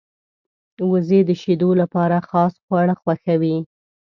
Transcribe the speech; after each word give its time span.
وزې 0.91 1.19
د 1.27 1.31
شیدو 1.41 1.69
لپاره 1.81 2.17
خاص 2.29 2.53
خواړه 2.63 2.95
خوښوي 3.01 3.57